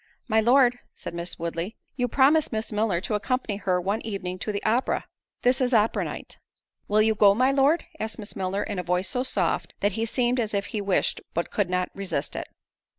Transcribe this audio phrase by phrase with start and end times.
[0.27, 4.51] "My Lord," said Miss Woodley, "you promised Miss Milner to accompany her one evening to
[4.51, 5.05] the opera;
[5.43, 6.39] this is opera night."
[6.87, 10.05] "Will you go, my Lord?" asked Miss Milner, in a voice so soft, that he
[10.07, 12.47] seemed as if he wished, but could not resist it.